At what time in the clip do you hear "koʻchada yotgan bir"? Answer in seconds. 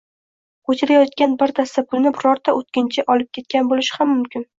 0.69-1.53